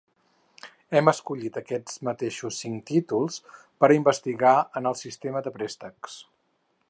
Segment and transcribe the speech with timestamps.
[0.99, 6.19] Hem escollit aquests mateixos cinc títols per a investigar en el sistema de préstecs.